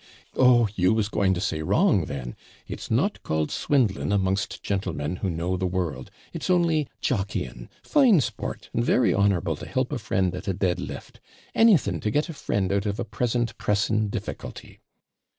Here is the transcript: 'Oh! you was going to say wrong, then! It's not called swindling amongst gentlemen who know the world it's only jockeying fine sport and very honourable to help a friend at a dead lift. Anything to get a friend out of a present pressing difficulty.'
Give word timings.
'Oh! 0.35 0.67
you 0.73 0.95
was 0.95 1.09
going 1.09 1.35
to 1.35 1.39
say 1.39 1.61
wrong, 1.61 2.05
then! 2.05 2.35
It's 2.65 2.89
not 2.89 3.21
called 3.21 3.51
swindling 3.51 4.11
amongst 4.11 4.63
gentlemen 4.63 5.17
who 5.17 5.29
know 5.29 5.57
the 5.57 5.67
world 5.67 6.09
it's 6.33 6.49
only 6.49 6.87
jockeying 7.01 7.69
fine 7.83 8.19
sport 8.19 8.71
and 8.73 8.83
very 8.83 9.13
honourable 9.13 9.55
to 9.57 9.67
help 9.67 9.91
a 9.93 9.99
friend 9.99 10.33
at 10.33 10.47
a 10.47 10.55
dead 10.55 10.79
lift. 10.79 11.19
Anything 11.53 11.99
to 11.99 12.09
get 12.09 12.29
a 12.29 12.33
friend 12.33 12.73
out 12.73 12.87
of 12.87 12.99
a 12.99 13.05
present 13.05 13.55
pressing 13.59 14.07
difficulty.' 14.09 14.79